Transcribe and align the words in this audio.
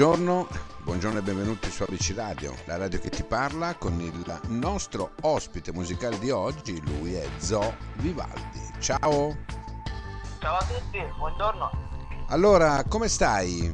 Buongiorno, 0.00 0.48
buongiorno 0.84 1.18
e 1.18 1.20
benvenuti 1.22 1.70
su 1.70 1.82
ABC 1.82 2.14
Radio, 2.16 2.56
la 2.64 2.78
radio 2.78 2.98
che 2.98 3.10
ti 3.10 3.22
parla 3.22 3.74
con 3.74 4.00
il 4.00 4.40
nostro 4.44 5.12
ospite 5.20 5.74
musicale 5.74 6.18
di 6.18 6.30
oggi, 6.30 6.80
lui 6.80 7.12
è 7.12 7.28
Zo 7.36 7.74
Vivaldi. 7.96 8.60
Ciao! 8.78 9.36
Ciao 10.38 10.56
a 10.56 10.64
tutti, 10.64 10.98
buongiorno. 11.18 11.70
Allora, 12.28 12.82
come 12.88 13.08
stai? 13.08 13.70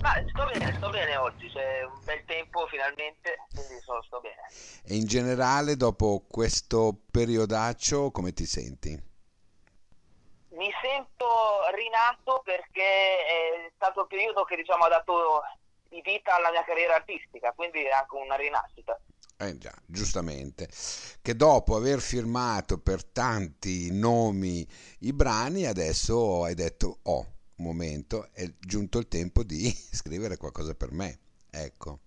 Ma 0.00 0.14
sto 0.28 0.44
bene, 0.52 0.74
sto 0.78 0.90
bene 0.90 1.16
oggi, 1.16 1.48
c'è 1.48 1.84
un 1.84 2.00
bel 2.04 2.24
tempo 2.26 2.66
finalmente, 2.66 3.36
quindi 3.54 3.80
sto, 3.80 4.02
sto 4.04 4.20
bene. 4.20 4.34
E 4.82 4.96
in 4.96 5.06
generale, 5.06 5.76
dopo 5.76 6.24
questo 6.28 7.02
periodaccio, 7.08 8.10
come 8.10 8.32
ti 8.32 8.46
senti? 8.46 9.09
Mi 10.60 10.70
sento 10.82 11.26
rinato 11.74 12.42
perché 12.44 12.82
è 13.24 13.72
stato 13.76 14.02
il 14.02 14.08
periodo 14.08 14.44
che 14.44 14.56
diciamo 14.56 14.84
ha 14.84 14.88
dato 14.90 15.40
di 15.88 16.02
vita 16.02 16.34
alla 16.34 16.50
mia 16.50 16.62
carriera 16.64 16.96
artistica, 16.96 17.52
quindi 17.52 17.82
è 17.82 17.88
anche 17.88 18.14
una 18.14 18.36
rinascita. 18.36 19.00
Eh 19.38 19.56
già, 19.56 19.72
giustamente, 19.86 20.68
che 21.22 21.34
dopo 21.34 21.76
aver 21.76 22.00
firmato 22.00 22.78
per 22.78 23.02
tanti 23.06 23.88
nomi 23.90 24.68
i 25.00 25.14
brani, 25.14 25.64
adesso 25.64 26.44
hai 26.44 26.52
detto, 26.52 26.98
oh, 27.04 27.20
un 27.56 27.64
momento, 27.64 28.28
è 28.34 28.44
giunto 28.58 28.98
il 28.98 29.08
tempo 29.08 29.42
di 29.42 29.64
scrivere 29.72 30.36
qualcosa 30.36 30.74
per 30.74 30.92
me, 30.92 31.20
ecco. 31.50 32.00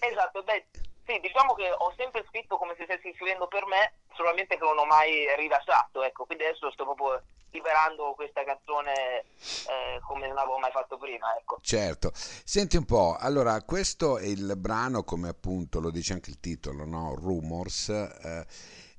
Esatto, 0.00 0.42
beh, 0.42 0.66
sì, 1.06 1.18
diciamo 1.20 1.54
che 1.54 1.70
ho 1.70 1.94
sempre 1.96 2.26
scritto 2.28 2.58
come 2.58 2.74
se 2.76 2.84
stessi 2.84 3.14
scrivendo 3.14 3.48
per 3.48 3.64
me, 3.64 4.00
solamente 4.14 4.58
che 4.58 4.64
non 4.64 4.76
ho 4.76 4.84
mai 4.84 5.34
rilasciato, 5.36 6.02
ecco, 6.02 6.26
quindi 6.26 6.44
adesso 6.44 6.70
sto 6.72 6.84
proprio 6.84 7.22
liberando 7.50 8.12
questa 8.14 8.44
canzone 8.44 9.20
eh, 9.20 10.00
come 10.06 10.28
non 10.28 10.38
avevo 10.38 10.58
mai 10.58 10.70
fatto 10.70 10.98
prima, 10.98 11.36
ecco. 11.36 11.58
Certo. 11.60 12.10
Senti 12.14 12.76
un 12.76 12.84
po', 12.84 13.16
allora 13.18 13.62
questo 13.62 14.18
è 14.18 14.26
il 14.26 14.54
brano, 14.56 15.04
come 15.04 15.28
appunto 15.28 15.80
lo 15.80 15.90
dice 15.90 16.12
anche 16.12 16.30
il 16.30 16.40
titolo, 16.40 16.84
no? 16.84 17.14
Rumors, 17.14 17.88
eh, 17.88 18.46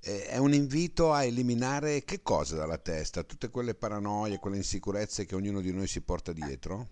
è 0.01 0.37
un 0.37 0.53
invito 0.53 1.11
a 1.11 1.23
eliminare 1.23 2.03
che 2.03 2.21
cosa 2.21 2.55
dalla 2.55 2.77
testa? 2.77 3.23
Tutte 3.23 3.49
quelle 3.49 3.75
paranoie, 3.75 4.39
quelle 4.39 4.57
insicurezze 4.57 5.25
che 5.25 5.35
ognuno 5.35 5.59
di 5.59 5.73
noi 5.73 5.87
si 5.87 6.01
porta 6.01 6.31
dietro? 6.31 6.87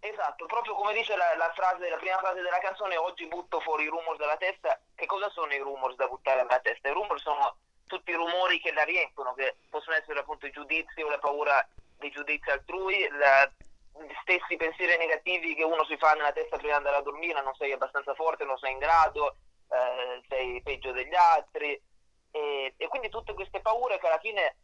Esatto, 0.00 0.46
proprio 0.46 0.74
come 0.74 0.94
dice 0.94 1.14
la, 1.14 1.36
la, 1.36 1.52
frase, 1.54 1.88
la 1.88 1.96
prima 1.96 2.18
frase 2.18 2.42
della 2.42 2.58
canzone, 2.58 2.96
oggi 2.96 3.28
butto 3.28 3.60
fuori 3.60 3.84
i 3.84 3.88
rumors 3.88 4.18
dalla 4.18 4.36
testa. 4.36 4.80
Che 4.96 5.06
cosa 5.06 5.30
sono 5.30 5.52
i 5.52 5.58
rumors 5.58 5.94
da 5.94 6.08
buttare 6.08 6.42
dalla 6.42 6.58
testa? 6.58 6.88
I 6.88 6.92
rumors 6.92 7.22
sono 7.22 7.56
tutti 7.86 8.10
i 8.10 8.14
rumori 8.14 8.60
che 8.60 8.72
la 8.72 8.84
riempiono, 8.84 9.34
che 9.34 9.56
possono 9.68 9.96
essere 9.96 10.20
appunto 10.20 10.46
i 10.46 10.50
giudizi 10.50 11.02
o 11.02 11.08
la 11.08 11.18
paura 11.18 11.66
dei 11.98 12.10
giudizi 12.10 12.50
altrui, 12.50 13.08
la, 13.10 13.50
gli 14.00 14.14
stessi 14.22 14.56
pensieri 14.56 14.96
negativi 14.96 15.54
che 15.54 15.64
uno 15.64 15.84
si 15.84 15.96
fa 15.96 16.12
nella 16.12 16.32
testa 16.32 16.56
prima 16.56 16.72
di 16.72 16.78
andare 16.78 16.96
a 16.96 17.02
dormire, 17.02 17.42
non 17.42 17.54
sei 17.54 17.72
abbastanza 17.72 18.14
forte, 18.14 18.44
non 18.44 18.58
sei 18.58 18.72
in 18.72 18.78
grado, 18.78 19.36
eh, 19.70 20.22
sei 20.28 20.62
peggio 20.62 20.92
degli 20.92 21.14
altri. 21.14 21.80
E, 22.30 22.74
e 22.76 22.88
quindi 22.88 23.10
tutte 23.10 23.34
queste 23.34 23.60
paure 23.60 23.98
che 23.98 24.06
alla 24.06 24.18
fine 24.18 24.56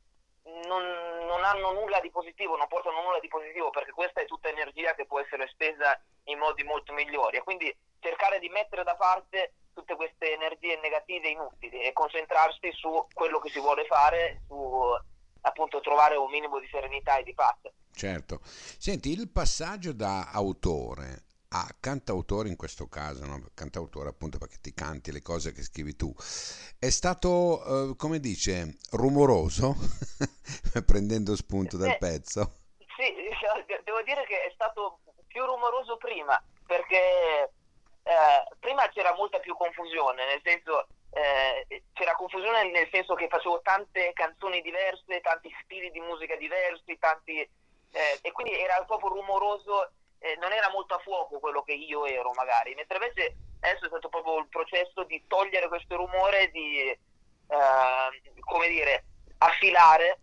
non, 0.66 0.83
non, 1.27 1.44
hanno 1.44 1.72
nulla 1.72 2.00
di 2.00 2.11
positivo, 2.11 2.56
non 2.56 2.66
portano 2.69 3.02
nulla 3.02 3.20
di 3.20 3.28
positivo 3.28 3.70
perché 3.70 3.92
questa 3.92 4.20
è 4.20 4.27
tutta 4.27 4.48
energia 4.48 4.94
che 4.94 5.05
può 5.05 5.20
essere 5.20 5.46
spesa 5.48 6.00
in 6.24 6.39
modi 6.39 6.62
molto 6.64 6.92
migliori 6.92 7.36
e 7.36 7.42
quindi 7.42 7.74
cercare 8.00 8.39
di 8.39 8.48
mettere 8.48 8.84
da 8.84 8.96
parte 8.96 9.52
tutte 9.78 9.94
queste 9.94 10.34
energie 10.34 10.78
negative 10.82 11.28
inutili 11.28 11.82
e 11.82 11.92
concentrarsi 11.92 12.70
su 12.72 13.06
quello 13.12 13.38
che 13.38 13.50
si 13.50 13.60
vuole 13.60 13.84
fare, 13.86 14.42
su 14.48 14.58
appunto 15.42 15.80
trovare 15.80 16.16
un 16.16 16.28
minimo 16.30 16.58
di 16.58 16.66
serenità 16.68 17.16
e 17.18 17.22
di 17.22 17.34
pace. 17.34 17.74
Certo. 17.94 18.40
Senti, 18.42 19.10
il 19.10 19.30
passaggio 19.30 19.92
da 19.92 20.30
autore 20.32 21.22
a 21.50 21.67
cantautore 21.80 22.48
in 22.48 22.56
questo 22.56 22.88
caso, 22.88 23.24
no? 23.24 23.40
cantautore 23.55 24.08
appunto 24.08 24.36
perché 24.36 24.58
ti 24.61 24.74
canti 24.74 25.12
le 25.12 25.22
cose 25.22 25.52
che 25.52 25.62
scrivi 25.62 25.94
tu, 25.94 26.12
è 26.78 26.90
stato, 26.90 27.90
eh, 27.90 27.96
come 27.96 28.18
dice, 28.18 28.77
rumoroso, 28.90 29.74
prendendo 30.84 31.36
spunto 31.36 31.77
dal 31.77 31.90
eh, 31.90 31.98
pezzo? 31.98 32.52
Sì, 32.96 33.14
devo 33.84 34.02
dire 34.02 34.24
che 34.27 34.44
è 34.44 34.50
stato 34.52 35.00
più 35.27 35.44
rumoroso 35.44 35.96
prima, 35.96 36.40
perché 36.67 37.52
eh, 38.08 38.57
prima 38.58 38.89
c'era 38.89 39.14
molta 39.14 39.39
più 39.39 39.55
confusione, 39.55 40.24
nel 40.24 40.41
senso 40.42 40.86
eh, 41.11 41.83
c'era 41.92 42.14
confusione 42.14 42.70
nel 42.70 42.89
senso 42.91 43.14
che 43.14 43.29
facevo 43.29 43.61
tante 43.61 44.13
canzoni 44.14 44.63
diverse, 44.63 45.20
tanti 45.20 45.55
stili 45.63 45.91
di 45.91 46.01
musica 46.01 46.35
diversi, 46.36 46.98
tanti, 46.98 47.39
eh, 47.39 48.18
e 48.23 48.33
quindi 48.33 48.58
era 48.58 48.83
proprio 48.85 49.11
rumoroso 49.11 49.92
eh, 50.20 50.36
non 50.41 50.52
era 50.52 50.70
molto 50.70 50.95
a 50.95 50.98
fuoco 51.01 51.39
quello 51.39 51.63
che 51.63 51.74
io 51.74 52.07
ero 52.07 52.33
magari, 52.33 52.74
mentre 52.74 52.97
invece 52.97 53.36
adesso 53.61 53.85
è 53.85 53.89
stato 53.89 54.08
proprio 54.08 54.39
il 54.39 54.48
processo 54.48 55.05
di 55.05 55.23
togliere 55.27 55.68
questo 55.68 55.97
rumore, 55.97 56.51
di 56.51 56.89
eh, 56.89 56.98
come 58.41 58.68
dire, 58.68 59.05
affilare 59.39 60.20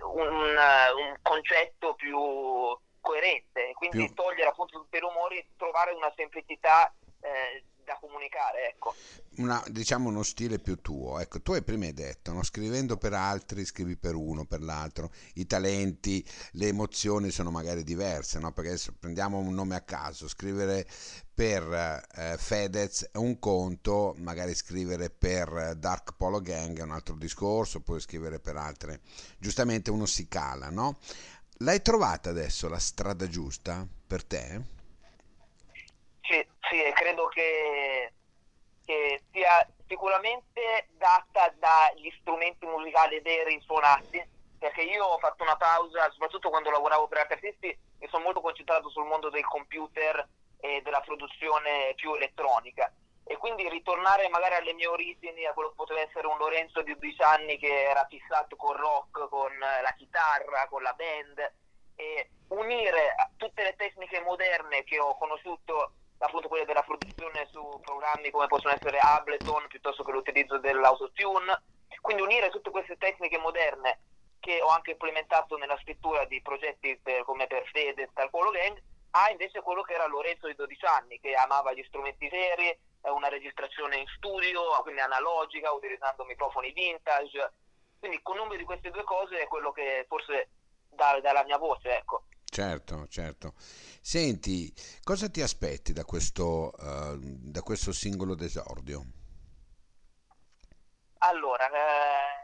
un, 0.00 0.56
un, 0.96 1.16
concetto 1.20 1.94
più 1.94 2.18
coerente, 3.02 3.72
quindi 3.74 4.06
più... 4.06 4.14
togliere 4.14 4.48
appunto 4.48 4.78
tutti 4.78 4.96
i 4.96 5.00
rumori, 5.00 5.44
trovare 5.58 5.92
una 5.92 6.10
semplicità 6.16 6.90
eh, 7.20 7.64
da 7.84 7.98
comunicare, 8.00 8.68
ecco. 8.68 8.94
Una, 9.38 9.62
diciamo 9.66 10.08
uno 10.08 10.22
stile 10.22 10.58
più 10.58 10.80
tuo. 10.80 11.18
Ecco, 11.18 11.40
tu 11.40 11.52
hai 11.52 11.62
prima 11.62 11.90
detto, 11.90 12.32
no? 12.32 12.42
scrivendo 12.42 12.96
per 12.96 13.12
altri, 13.12 13.64
scrivi 13.64 13.96
per 13.96 14.14
uno, 14.14 14.44
per 14.44 14.62
l'altro. 14.62 15.10
I 15.34 15.46
talenti, 15.46 16.24
le 16.52 16.68
emozioni 16.68 17.30
sono 17.30 17.50
magari 17.50 17.82
diverse, 17.82 18.38
no? 18.38 18.52
Perché 18.52 18.70
adesso 18.70 18.94
prendiamo 18.98 19.38
un 19.38 19.54
nome 19.54 19.74
a 19.74 19.80
caso, 19.80 20.28
scrivere 20.28 20.86
per 21.34 22.04
eh, 22.14 22.36
Fedez 22.36 23.08
è 23.10 23.16
un 23.16 23.38
conto, 23.38 24.14
magari 24.18 24.54
scrivere 24.54 25.10
per 25.10 25.76
Dark 25.76 26.14
Polo 26.16 26.40
Gang 26.40 26.78
è 26.78 26.82
un 26.82 26.92
altro 26.92 27.16
discorso, 27.16 27.80
poi 27.80 28.00
scrivere 28.00 28.38
per 28.38 28.56
altre. 28.56 29.00
Giustamente 29.38 29.90
uno 29.90 30.06
si 30.06 30.28
cala, 30.28 30.68
no? 30.68 30.98
L'hai 31.58 31.80
trovata 31.80 32.30
adesso 32.30 32.68
la 32.68 32.78
strada 32.78 33.28
giusta 33.28 33.86
per 34.06 34.24
te? 34.24 34.60
Sì, 36.22 36.46
sì, 36.68 36.82
e 36.82 36.92
credo 36.92 37.28
che, 37.28 38.12
che 38.84 39.22
sia 39.30 39.66
sicuramente 39.86 40.88
data 40.96 41.52
dagli 41.58 42.12
strumenti 42.20 42.66
musicali 42.66 43.20
veri 43.20 43.60
suonati, 43.60 44.24
perché 44.58 44.82
io 44.82 45.04
ho 45.04 45.18
fatto 45.18 45.42
una 45.42 45.56
pausa, 45.56 46.10
soprattutto 46.10 46.50
quando 46.50 46.70
lavoravo 46.70 47.06
per 47.08 47.26
artisti, 47.30 47.76
mi 47.98 48.08
sono 48.08 48.24
molto 48.24 48.40
concentrato 48.40 48.88
sul 48.88 49.06
mondo 49.06 49.30
del 49.30 49.44
computer 49.44 50.26
e 50.58 50.80
della 50.82 51.00
produzione 51.00 51.92
più 51.96 52.14
elettronica. 52.14 52.92
E 53.24 53.36
quindi 53.36 53.68
ritornare 53.68 54.28
magari 54.28 54.56
alle 54.56 54.74
mie 54.74 54.86
origini, 54.86 55.46
a 55.46 55.52
quello 55.52 55.70
che 55.70 55.76
poteva 55.76 56.00
essere 56.00 56.26
un 56.26 56.36
Lorenzo 56.38 56.82
di 56.82 56.92
12 56.92 57.22
anni 57.22 57.58
che 57.58 57.88
era 57.88 58.06
fissato 58.08 58.56
col 58.56 58.76
rock, 58.76 59.28
con 59.28 59.56
la 59.58 59.94
chitarra, 59.96 60.66
con 60.68 60.82
la 60.82 60.92
band, 60.92 61.52
e 61.94 62.30
unire 62.48 63.14
tutte 63.36 63.62
le 63.62 63.74
tecniche 63.76 64.20
moderne 64.20 64.84
che 64.84 64.98
ho 64.98 65.16
conosciuto 65.16 65.92
appunto 66.18 66.48
quelle 66.48 66.64
della 66.64 66.82
produzione 66.82 67.48
su 67.50 67.80
programmi 67.82 68.30
come 68.30 68.46
possono 68.46 68.74
essere 68.74 68.98
Ableton 68.98 69.66
piuttosto 69.68 70.04
che 70.04 70.12
l'utilizzo 70.12 70.58
dell'autotune. 70.58 71.62
Quindi 72.00 72.22
unire 72.22 72.50
tutte 72.50 72.70
queste 72.70 72.96
tecniche 72.96 73.38
moderne 73.38 74.00
che 74.40 74.60
ho 74.60 74.68
anche 74.68 74.92
implementato 74.92 75.56
nella 75.56 75.78
scrittura 75.82 76.24
di 76.24 76.42
progetti 76.42 76.98
per, 77.00 77.22
come 77.22 77.46
per 77.46 77.64
Fede 77.70 78.02
e 78.02 78.10
Talcolo 78.12 78.50
Gang, 78.50 78.76
a 79.10 79.30
invece 79.30 79.60
quello 79.60 79.82
che 79.82 79.94
era 79.94 80.06
Lorenzo 80.06 80.48
di 80.48 80.54
12 80.54 80.84
anni, 80.86 81.20
che 81.20 81.34
amava 81.34 81.72
gli 81.72 81.84
strumenti 81.86 82.28
veri, 82.28 82.76
una 83.10 83.28
registrazione 83.28 83.96
in 83.96 84.06
studio, 84.16 84.62
quindi 84.82 85.00
analogica, 85.00 85.72
utilizzando 85.72 86.24
microfoni 86.24 86.72
vintage. 86.72 87.52
Quindi 87.98 88.18
il 88.18 88.22
connubio 88.22 88.56
di 88.56 88.64
queste 88.64 88.90
due 88.90 89.04
cose 89.04 89.38
è 89.38 89.46
quello 89.48 89.72
che 89.72 90.04
forse 90.08 90.50
dà, 90.88 91.18
dà 91.20 91.32
la 91.32 91.44
mia 91.44 91.58
voce, 91.58 91.96
ecco. 91.96 92.24
Certo, 92.44 93.06
certo. 93.08 93.54
Senti, 93.56 94.70
cosa 95.02 95.30
ti 95.30 95.40
aspetti 95.40 95.92
da 95.92 96.04
questo, 96.04 96.72
uh, 96.76 97.16
da 97.18 97.62
questo 97.62 97.92
singolo 97.92 98.34
d'esordio? 98.34 99.02
Allora, 101.18 101.70
eh, 101.70 102.42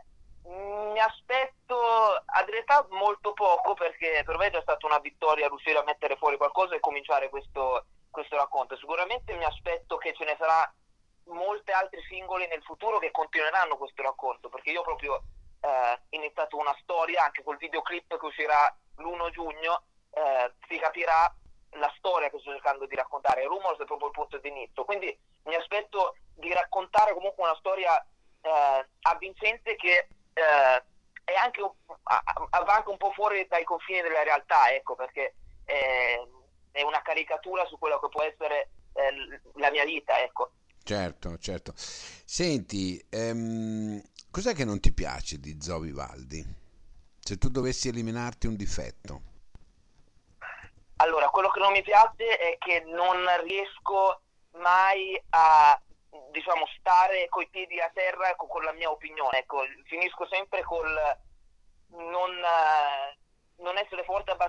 mi 0.48 0.98
aspetto 0.98 1.76
a 1.76 2.44
verità 2.44 2.86
molto 2.90 3.34
poco 3.34 3.74
perché 3.74 4.22
per 4.24 4.38
me 4.38 4.46
è 4.46 4.50
già 4.50 4.62
stata 4.62 4.86
una 4.86 4.98
vittoria 4.98 5.48
riuscire 5.48 5.78
a 5.78 5.84
mettere 5.84 6.16
fuori 6.16 6.36
qualcosa 6.36 6.74
e 6.74 6.80
cominciare 6.80 7.28
questo, 7.28 7.84
questo 8.18 8.36
racconto. 8.36 8.76
Sicuramente 8.76 9.32
mi 9.34 9.44
aspetto 9.44 9.96
che 9.96 10.12
ce 10.14 10.24
ne 10.24 10.36
sarà 10.38 10.72
molti 11.26 11.70
altri 11.70 12.02
singoli 12.08 12.46
nel 12.48 12.62
futuro 12.62 12.98
che 12.98 13.10
continueranno 13.10 13.76
questo 13.76 14.02
racconto 14.02 14.48
perché 14.48 14.70
io 14.70 14.82
proprio 14.82 15.22
eh, 15.60 16.00
iniziato 16.10 16.56
una 16.56 16.74
storia 16.80 17.24
anche 17.24 17.42
col 17.42 17.58
videoclip 17.58 18.18
che 18.18 18.24
uscirà 18.24 18.74
l'1 18.96 19.30
giugno 19.30 19.82
eh, 20.10 20.52
si 20.66 20.78
capirà 20.78 21.32
la 21.72 21.92
storia 21.98 22.30
che 22.30 22.38
sto 22.38 22.50
cercando 22.50 22.86
di 22.86 22.96
raccontare. 22.96 23.44
Rumors 23.44 23.78
è 23.78 23.84
proprio 23.84 24.08
il 24.08 24.14
punto 24.14 24.38
di 24.38 24.48
inizio. 24.48 24.84
Quindi 24.84 25.16
mi 25.44 25.54
aspetto 25.54 26.16
di 26.34 26.52
raccontare 26.52 27.12
comunque 27.12 27.44
una 27.44 27.56
storia 27.56 27.96
eh, 28.40 28.88
avvincente 29.02 29.76
che 29.76 30.08
eh, 30.32 30.84
è 31.24 31.34
anche, 31.34 31.60
va 31.60 32.74
anche 32.74 32.88
un 32.88 32.96
po' 32.96 33.12
fuori 33.12 33.46
dai 33.46 33.64
confini 33.64 34.00
della 34.00 34.22
realtà, 34.22 34.72
ecco, 34.72 34.94
perché 34.94 35.34
è, 35.64 36.18
è 36.78 36.82
una 36.82 37.02
caricatura 37.02 37.66
su 37.66 37.76
quello 37.78 37.98
che 37.98 38.08
può 38.08 38.22
essere 38.22 38.70
eh, 38.92 39.40
la 39.54 39.70
mia 39.70 39.84
vita, 39.84 40.22
ecco. 40.22 40.52
Certo, 40.84 41.36
certo. 41.38 41.72
Senti, 41.76 43.04
ehm, 43.10 44.00
cos'è 44.30 44.54
che 44.54 44.64
non 44.64 44.80
ti 44.80 44.92
piace 44.92 45.38
di 45.38 45.60
Zo 45.60 45.80
Vivaldi? 45.80 46.44
Se 47.18 47.36
tu 47.36 47.48
dovessi 47.48 47.88
eliminarti 47.88 48.46
un 48.46 48.56
difetto. 48.56 49.22
Allora, 50.96 51.28
quello 51.28 51.50
che 51.50 51.60
non 51.60 51.72
mi 51.72 51.82
piace 51.82 52.38
è 52.38 52.56
che 52.58 52.84
non 52.86 53.26
riesco 53.42 54.22
mai 54.52 55.20
a 55.30 55.80
diciamo 56.30 56.64
stare 56.78 57.28
coi 57.28 57.48
piedi 57.48 57.78
a 57.80 57.90
terra 57.92 58.34
con, 58.36 58.48
con 58.48 58.62
la 58.62 58.72
mia 58.72 58.90
opinione. 58.90 59.40
Ecco, 59.40 59.64
finisco 59.84 60.26
sempre 60.26 60.62
col 60.62 60.96
non, 61.90 62.27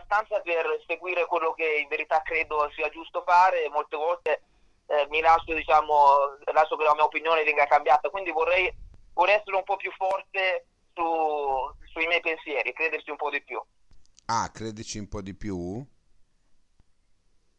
abbastanza 0.09 0.41
per 0.41 0.65
seguire 0.87 1.27
quello 1.27 1.53
che 1.53 1.79
in 1.81 1.87
verità 1.87 2.21
credo 2.23 2.69
sia 2.73 2.89
giusto 2.89 3.23
fare. 3.25 3.69
Molte 3.69 3.95
volte 3.95 4.41
eh, 4.87 5.05
mi 5.09 5.21
lascio, 5.21 5.53
diciamo, 5.53 6.37
lascio 6.51 6.75
che 6.75 6.83
la 6.83 6.95
mia 6.95 7.03
opinione 7.03 7.43
venga 7.43 7.67
cambiata. 7.67 8.09
Quindi 8.09 8.31
vorrei, 8.31 8.73
vorrei 9.13 9.35
essere 9.35 9.55
un 9.55 9.63
po' 9.63 9.75
più 9.77 9.91
forte 9.91 10.65
su, 10.93 11.03
sui 11.91 12.07
miei 12.07 12.21
pensieri, 12.21 12.73
crederci 12.73 13.11
un 13.11 13.17
po' 13.17 13.29
di 13.29 13.41
più. 13.43 13.61
Ah, 14.25 14.49
crederci 14.51 14.97
un 14.97 15.07
po' 15.07 15.21
di 15.21 15.35
più? 15.35 15.85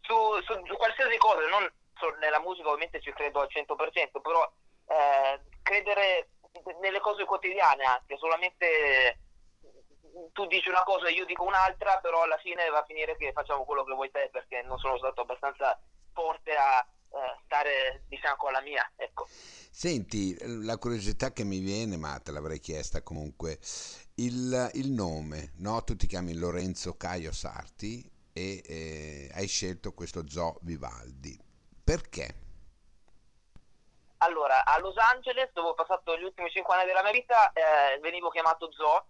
Su, 0.01 0.15
su, 0.43 0.67
su 0.67 0.77
qualsiasi 0.77 1.17
cosa, 1.19 1.47
non 1.49 1.71
nella 2.19 2.41
musica 2.41 2.69
ovviamente 2.69 3.01
ci 3.01 3.13
credo 3.13 3.41
al 3.41 3.49
100%, 3.51 4.21
però 4.23 4.51
eh, 4.87 5.41
credere 5.63 6.31
nelle 6.81 6.99
cose 7.01 7.25
quotidiane 7.25 7.85
anche, 7.85 8.17
solamente 8.17 9.20
tu 10.33 10.47
dici 10.47 10.69
una 10.69 10.83
cosa 10.83 11.09
e 11.09 11.13
io 11.13 11.25
dico 11.25 11.45
un'altra, 11.45 11.99
però 11.99 12.23
alla 12.23 12.39
fine 12.39 12.69
va 12.71 12.79
a 12.79 12.85
finire 12.85 13.17
che 13.17 13.33
facciamo 13.33 13.65
quello 13.65 13.85
che 13.85 13.95
vuoi 13.95 14.11
te 14.11 14.29
perché 14.33 14.63
non 14.63 14.79
sono 14.79 14.97
stato 14.99 15.23
abbastanza 15.23 15.79
forte 16.13 16.55
a 16.55 16.87
eh, 17.13 17.41
stare 17.45 18.05
di 18.09 18.17
fianco 18.19 18.49
alla 18.49 18.61
mia. 18.61 18.89
Ecco. 18.97 19.27
Senti, 19.29 20.37
la 20.65 20.79
curiosità 20.79 21.33
che 21.33 21.45
mi 21.45 21.59
viene, 21.59 21.97
ma 21.97 22.19
te 22.21 22.33
l'avrei 22.33 22.61
chiesta 22.61 23.03
comunque, 23.03 23.59
il, 24.17 24.71
il 24.75 24.91
nome, 24.91 25.53
no? 25.59 25.83
tu 25.83 25.97
ti 25.97 26.07
chiami 26.07 26.35
Lorenzo 26.35 26.97
Caio 26.97 27.33
Sarti 27.33 28.09
e 28.33 28.63
eh, 28.65 29.31
hai 29.35 29.47
scelto 29.47 29.93
questo 29.93 30.29
Zoo 30.29 30.59
Vivaldi. 30.63 31.39
Perché? 31.83 32.49
Allora, 34.19 34.65
a 34.65 34.79
Los 34.79 34.97
Angeles, 34.99 35.51
dove 35.53 35.71
ho 35.71 35.75
passato 35.75 36.17
gli 36.17 36.25
ultimi 36.25 36.51
5 36.51 36.75
anni 36.75 36.85
della 36.85 37.03
mia 37.03 37.13
vita, 37.13 37.53
eh, 37.53 37.99
venivo 38.01 38.29
chiamato 38.29 38.71
Zoo 38.71 39.07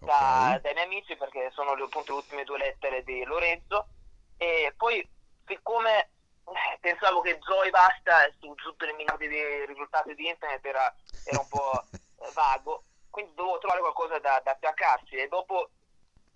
da, 0.00 0.56
okay. 0.56 0.60
dai 0.60 0.74
miei 0.74 0.86
amici 0.86 1.16
perché 1.16 1.50
sono 1.52 1.70
appunto 1.72 2.12
le 2.12 2.18
ultime 2.18 2.44
due 2.44 2.58
lettere 2.58 3.02
di 3.02 3.24
Lorenzo. 3.24 3.88
E 4.36 4.72
poi 4.76 5.06
siccome 5.46 6.10
eh, 6.44 6.78
pensavo 6.80 7.20
che 7.20 7.38
Zoo 7.42 7.62
e 7.62 7.70
basta 7.70 8.30
su 8.38 8.54
tutte 8.54 8.86
le 8.86 8.92
miliardi 8.92 9.28
di 9.28 9.66
risultati 9.66 10.14
di 10.14 10.28
internet 10.28 10.64
era, 10.64 10.94
era 11.24 11.40
un 11.40 11.48
po' 11.48 11.84
vago. 12.34 12.84
Quindi 13.10 13.34
dovevo 13.34 13.58
trovare 13.58 13.80
qualcosa 13.80 14.18
da, 14.18 14.40
da 14.44 14.52
attaccarsi 14.52 15.16
e 15.16 15.28
dopo 15.28 15.70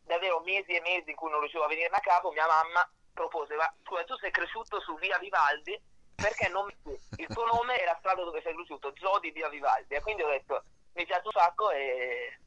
davvero 0.05 0.41
mesi 0.41 0.73
e 0.73 0.81
mesi 0.81 1.11
in 1.11 1.17
cui 1.17 1.31
non 1.31 1.41
riuscivo 1.41 1.65
a 1.65 1.69
venirne 1.69 1.97
a 1.97 2.01
capo 2.01 2.33
mia 2.33 2.47
mamma 2.47 2.89
propose 3.15 3.55
ma 3.55 3.73
scusa 3.85 4.05
tu 4.05 4.17
sei 4.17 4.31
cresciuto 4.31 4.81
su 4.81 4.97
via 4.97 5.19
Vivaldi? 5.19 5.81
Perché 6.15 6.49
non 6.49 6.69
il 7.17 7.27
tuo 7.29 7.47
nome 7.47 7.77
è 7.77 7.85
la 7.85 7.97
strada 7.99 8.23
dove 8.23 8.43
sei 8.43 8.55
cresciuto 8.55 8.93
Zoo 8.97 9.19
di 9.21 9.31
via 9.31 9.49
Vivaldi. 9.49 9.95
E 9.95 10.01
quindi 10.01 10.23
ho 10.23 10.29
detto 10.29 10.65
mi 10.95 11.05
piace 11.07 11.27
un 11.27 11.33
sacco 11.33 11.71
e 11.71 12.39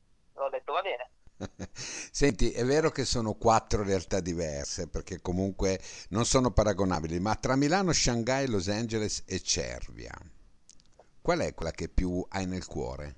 ho 0.43 0.49
detto 0.49 0.73
va 0.73 0.81
bene. 0.81 1.09
Senti, 1.73 2.51
è 2.51 2.63
vero 2.63 2.91
che 2.91 3.03
sono 3.03 3.33
quattro 3.33 3.83
realtà 3.83 4.19
diverse 4.19 4.87
perché 4.89 5.21
comunque 5.21 5.79
non 6.09 6.25
sono 6.25 6.51
paragonabili, 6.51 7.19
ma 7.19 7.35
tra 7.35 7.55
Milano, 7.55 7.91
Shanghai, 7.91 8.47
Los 8.47 8.69
Angeles 8.69 9.23
e 9.27 9.41
Cervia, 9.41 10.13
qual 11.21 11.39
è 11.39 11.53
quella 11.53 11.71
che 11.71 11.89
più 11.89 12.25
hai 12.29 12.45
nel 12.45 12.65
cuore? 12.65 13.15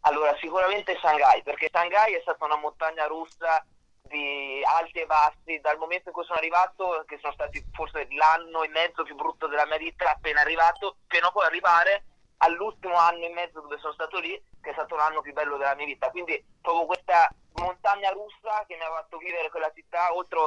Allora, 0.00 0.34
sicuramente 0.40 0.96
Shanghai, 0.98 1.42
perché 1.42 1.68
Shanghai 1.70 2.14
è 2.14 2.20
stata 2.22 2.44
una 2.44 2.56
montagna 2.56 3.06
russa 3.06 3.64
di 4.02 4.60
alti 4.64 5.00
e 5.00 5.06
bassi 5.06 5.60
dal 5.60 5.78
momento 5.78 6.08
in 6.08 6.14
cui 6.14 6.24
sono 6.24 6.38
arrivato, 6.38 7.04
che 7.06 7.18
sono 7.20 7.32
stati 7.32 7.64
forse 7.72 8.08
l'anno 8.10 8.62
e 8.62 8.68
mezzo 8.68 9.04
più 9.04 9.14
brutto 9.14 9.46
della 9.46 9.66
mia 9.66 9.76
vita 9.76 10.10
appena 10.10 10.40
arrivato, 10.40 10.96
fino 11.06 11.28
a 11.28 11.32
poi 11.32 11.44
arrivare 11.44 12.04
all'ultimo 12.38 12.96
anno 12.96 13.24
e 13.24 13.32
mezzo 13.32 13.60
dove 13.60 13.78
sono 13.78 13.92
stato 13.92 14.18
lì, 14.18 14.40
che 14.60 14.70
è 14.70 14.72
stato 14.72 14.96
l'anno 14.96 15.20
più 15.20 15.32
bello 15.32 15.56
della 15.56 15.74
mia 15.74 15.86
vita. 15.86 16.10
Quindi 16.10 16.42
proprio 16.60 16.86
questa 16.86 17.32
montagna 17.54 18.10
russa 18.10 18.64
che 18.66 18.76
mi 18.76 18.82
ha 18.82 18.90
fatto 18.90 19.18
vivere 19.18 19.50
quella 19.50 19.72
città, 19.74 20.14
oltre 20.14 20.38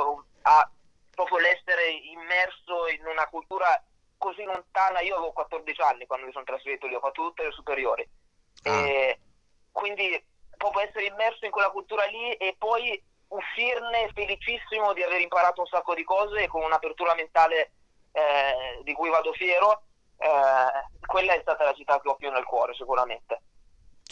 a 0.44 0.69
proprio 1.12 1.38
l'essere 1.39 1.89
immerso 1.89 2.88
in 2.88 3.06
una 3.06 3.27
cultura 3.27 3.81
così 4.18 4.44
lontana. 4.44 5.01
Io 5.01 5.15
avevo 5.15 5.31
14 5.31 5.81
anni 5.81 6.06
quando 6.06 6.25
mi 6.25 6.31
sono 6.31 6.45
trasferito 6.45 6.88
lì, 6.88 6.95
ho 6.95 7.00
fatto 7.00 7.24
tutte 7.24 7.44
le 7.44 7.51
superiori. 7.51 8.07
Ah. 8.63 8.88
E 8.88 9.19
quindi 9.71 10.24
proprio 10.56 10.83
essere 10.83 11.06
immerso 11.06 11.45
in 11.45 11.51
quella 11.51 11.71
cultura 11.71 12.06
lì 12.06 12.33
e 12.33 12.56
poi 12.57 13.01
uscirne 13.30 14.12
felicissimo 14.13 14.94
di 14.94 15.01
aver 15.01 15.21
imparato 15.21 15.62
un 15.62 15.68
sacco 15.68 15.94
di 15.95 16.04
cose 16.04 16.44
e 16.44 16.48
con 16.48 16.63
un'apertura 16.63 17.15
mentale 17.15 17.71
eh, 18.12 18.80
di 18.83 18.94
cui 18.94 19.10
vado 19.10 19.33
fiero 19.33 19.83
eh, 20.18 21.00
quella 21.06 21.33
è 21.33 21.39
stata 21.42 21.63
la 21.63 21.74
città 21.74 22.00
che 22.00 22.07
ho 22.07 22.15
più 22.15 22.31
nel 22.31 22.45
cuore 22.45 22.74
sicuramente. 22.75 23.42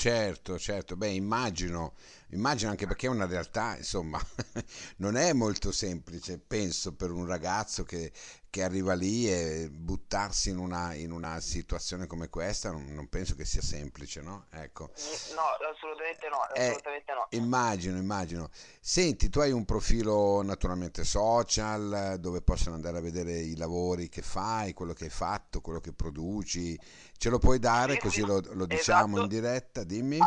Certo, 0.03 0.57
certo, 0.57 0.95
beh 0.97 1.11
immagino, 1.13 1.93
immagino 2.31 2.71
anche 2.71 2.87
perché 2.87 3.07
è 3.07 3.09
una 3.09 3.25
realtà, 3.25 3.77
insomma, 3.77 4.19
non 4.97 5.15
è 5.15 5.33
molto 5.33 5.71
semplice, 5.71 6.39
penso, 6.39 6.93
per 6.95 7.11
un 7.11 7.25
ragazzo 7.25 7.83
che, 7.83 8.11
che 8.49 8.63
arriva 8.63 8.93
lì 8.93 9.31
e 9.31 9.69
buttarsi 9.71 10.49
in 10.49 10.57
una, 10.57 10.93
in 10.93 11.11
una 11.11 11.39
situazione 11.39 12.05
come 12.05 12.27
questa 12.27 12.69
non, 12.69 12.85
non, 12.93 13.07
penso 13.07 13.33
che 13.35 13.45
sia 13.45 13.61
semplice, 13.61 14.21
no? 14.21 14.47
Ecco. 14.51 14.91
No, 15.35 15.69
assolutamente 15.73 16.27
no, 16.29 16.53
eh, 16.53 16.67
assolutamente 16.67 17.13
no. 17.13 17.27
Immagino, 17.29 17.97
immagino. 17.97 18.49
Senti, 18.79 19.29
tu 19.29 19.39
hai 19.39 19.51
un 19.51 19.63
profilo 19.63 20.41
naturalmente 20.41 21.03
social 21.05 22.17
dove 22.19 22.41
possono 22.41 22.75
andare 22.75 22.97
a 22.97 23.01
vedere 23.01 23.39
i 23.39 23.55
lavori 23.55 24.09
che 24.09 24.21
fai, 24.21 24.73
quello 24.73 24.93
che 24.93 25.05
hai 25.05 25.09
fatto, 25.09 25.61
quello 25.61 25.79
che 25.79 25.93
produci. 25.93 26.77
Ce 27.17 27.29
lo 27.29 27.39
puoi 27.39 27.59
dare 27.59 27.93
sì, 27.93 27.99
così 27.99 28.19
sì, 28.21 28.25
lo, 28.25 28.41
lo, 28.51 28.65
diciamo 28.65 29.17
esatto. 29.17 29.21
in 29.21 29.27
diretta? 29.27 29.83
Dimmi. 29.83 30.19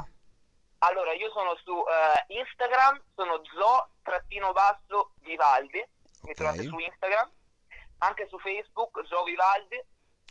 Allora, 0.87 1.13
io 1.15 1.31
sono 1.31 1.57
su 1.64 1.73
uh, 1.73 1.85
Instagram, 2.29 3.03
sono 3.14 3.41
zo-vivaldi, 4.87 5.79
mi 5.79 6.31
okay. 6.31 6.35
trovate 6.35 6.62
su 6.62 6.79
Instagram 6.79 7.31
anche 7.99 8.26
su 8.29 8.38
Facebook, 8.38 9.03
Gio 9.03 9.23
Vivaldi, 9.25 9.83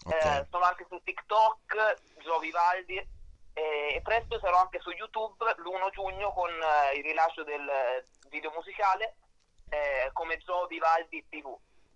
okay. 0.06 0.42
eh, 0.42 0.48
sono 0.50 0.66
anche 0.66 0.86
su 0.90 1.02
TikTok, 1.04 1.98
Gio 2.20 2.40
Vivaldi 2.40 3.12
e 3.56 4.02
presto 4.04 4.40
sarò 4.40 4.62
anche 4.62 4.80
su 4.80 4.90
YouTube 4.90 5.44
l'1 5.58 5.92
giugno 5.92 6.32
con 6.34 6.50
eh, 6.50 6.98
il 6.98 7.04
rilascio 7.04 7.44
del 7.44 8.04
video 8.30 8.52
musicale 8.52 9.16
eh, 9.70 10.10
come 10.14 10.38
Gio 10.38 10.66
Vivaldi 10.68 11.26
TV. 11.30 11.56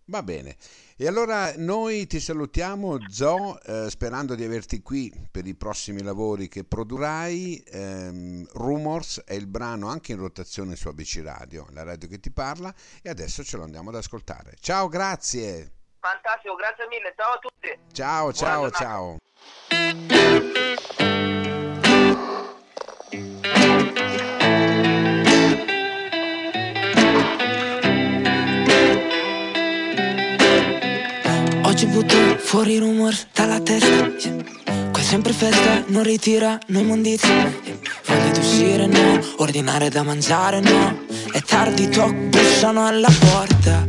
Va 0.10 0.24
bene, 0.24 0.56
e 0.96 1.06
allora 1.06 1.52
noi 1.58 2.08
ti 2.08 2.22
salutiamo 2.22 3.10
Zo, 3.10 3.60
eh, 3.62 3.90
sperando 3.90 4.36
di 4.36 4.46
averti 4.46 4.82
qui 4.82 5.12
per 5.30 5.46
i 5.46 5.54
prossimi 5.54 6.02
lavori 6.02 6.48
che 6.48 6.64
produrrai. 6.64 7.62
Ehm, 7.68 8.48
Rumors 8.54 9.24
è 9.26 9.34
il 9.34 9.48
brano 9.48 9.90
anche 9.90 10.14
in 10.14 10.20
rotazione 10.20 10.78
su 10.78 10.88
ABC 10.88 11.20
Radio, 11.26 11.68
la 11.72 11.84
radio 11.84 12.08
che 12.08 12.22
ti 12.22 12.32
parla, 12.32 12.74
e 13.02 13.10
adesso 13.10 13.44
ce 13.44 13.58
lo 13.58 13.64
andiamo 13.64 13.90
ad 13.90 13.98
ascoltare. 13.98 14.56
Ciao, 14.62 14.88
grazie. 14.88 15.74
Fantastico, 16.00 16.56
grazie 16.56 16.88
mille, 16.88 17.14
ciao 17.14 17.34
a 17.34 17.40
tutti. 17.40 17.78
Ciao, 17.92 18.32
ciao, 18.32 18.72
ciao. 18.72 19.18
Butto 32.08 32.38
fuori 32.38 32.78
rumor 32.78 33.14
dalla 33.34 33.60
testa. 33.60 34.10
Qua 34.92 35.02
è 35.02 35.04
sempre 35.04 35.34
festa, 35.34 35.84
non 35.88 36.04
ritira, 36.04 36.58
no 36.68 36.80
immondizie 36.80 37.30
yeah. 37.30 37.76
Voglia 38.06 38.32
di 38.32 38.40
uscire, 38.40 38.86
no. 38.86 39.20
Ordinare 39.38 39.90
da 39.90 40.04
mangiare, 40.04 40.62
no. 40.62 41.00
È 41.34 41.42
tardi, 41.42 41.90
toc, 41.90 42.14
bussano 42.14 42.86
alla 42.86 43.12
porta. 43.20 43.86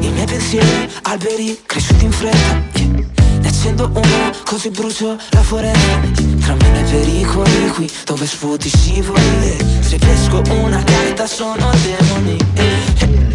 I 0.00 0.08
miei 0.08 0.26
pensieri, 0.26 0.90
alberi, 1.02 1.60
cresciuti 1.64 2.04
in 2.04 2.10
fretta 2.10 2.60
Ne 2.74 3.48
accendo 3.48 3.90
una, 3.94 4.32
così 4.44 4.70
brucio 4.70 5.16
la 5.30 5.42
foresta 5.42 6.00
Tra 6.40 6.54
me 6.54 6.80
e 6.80 6.82
pericoli 6.90 7.68
qui, 7.68 7.90
dove 8.04 8.26
sputi 8.26 8.68
scivoli 8.68 9.56
Se 9.80 9.98
pesco 9.98 10.42
una 10.50 10.82
carta 10.82 11.26
sono 11.26 11.70
demoni 11.84 13.29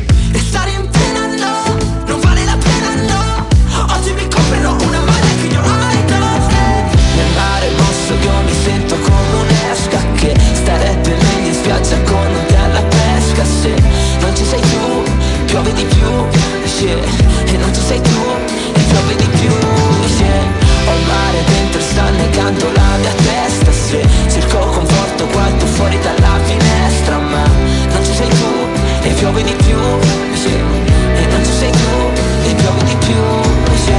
piove 29.18 29.44
di 29.44 29.54
più 29.54 29.78
sì. 30.34 30.54
E 30.54 31.28
tanto 31.28 31.50
sei 31.52 31.72
tu 31.72 32.12
e 32.44 32.56
piove 32.56 32.84
di 32.84 32.96
più 33.06 33.16
sì. 33.76 33.94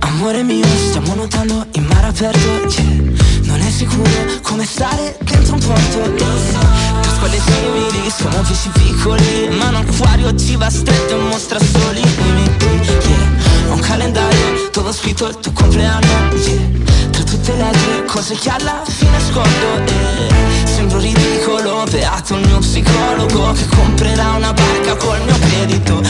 Amore 0.00 0.42
mio, 0.42 0.64
stiamo 0.88 1.14
nuotando 1.14 1.66
in 1.72 1.84
mare 1.84 2.06
aperto 2.06 2.48
yeah. 2.48 3.12
Non 3.42 3.60
è 3.60 3.70
sicuro 3.70 4.10
come 4.42 4.64
stare 4.64 5.16
dentro 5.20 5.54
un 5.54 5.60
porto 5.60 5.98
Lo 5.98 7.03
squadre 7.24 7.40
simili 7.40 8.10
siamo 8.10 8.44
fisi 8.44 8.68
piccoli 8.70 9.48
Ma 9.56 9.68
un 9.68 9.74
acquario 9.76 10.34
ci 10.34 10.56
va 10.56 10.68
stretto 10.68 11.14
e 11.14 11.18
mostra 11.18 11.58
soli 11.58 12.02
limiti 12.02 12.64
yeah. 12.64 13.72
Un 13.72 13.80
calendario 13.80 14.68
dove 14.72 14.88
ho 14.88 14.92
scritto 14.92 15.28
il 15.28 15.38
tuo 15.38 15.52
compleanno 15.52 16.06
yeah. 16.34 16.82
Tra 17.10 17.22
tutte 17.22 17.52
le 17.54 17.62
altre 17.62 18.04
cose 18.04 18.34
che 18.34 18.50
alla 18.50 18.82
fine 18.86 19.18
scordo 19.20 19.84
eh. 19.86 20.66
Sembro 20.66 20.98
ridicolo, 20.98 21.84
beato 21.90 22.34
il 22.34 22.46
mio 22.46 22.58
psicologo 22.58 23.52
Che 23.52 23.66
comprerà 23.68 24.32
una 24.32 24.52
barca 24.52 24.96
col 24.96 25.22
mio 25.24 25.38
credito 25.38 26.02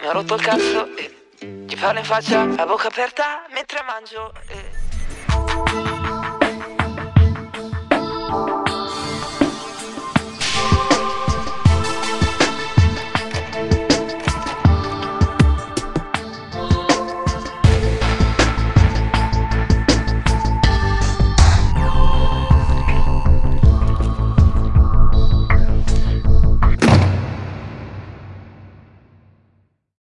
mi 0.00 0.06
ha 0.06 0.12
rotto 0.12 0.34
il 0.34 0.42
cazzo 0.42 0.88
e 0.96 1.14
gli 1.38 1.76
parlo 1.76 1.98
in 1.98 2.04
faccia 2.04 2.42
a 2.42 2.66
bocca 2.66 2.88
aperta 2.88 3.46
mentre 3.50 3.82
mangio 3.82 4.32
e 4.48 4.79